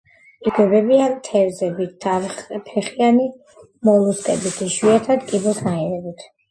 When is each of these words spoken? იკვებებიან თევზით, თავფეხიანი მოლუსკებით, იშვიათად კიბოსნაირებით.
იკვებებიან 0.51 1.13
თევზით, 1.27 1.83
თავფეხიანი 2.07 3.31
მოლუსკებით, 3.91 4.61
იშვიათად 4.71 5.33
კიბოსნაირებით. 5.33 6.31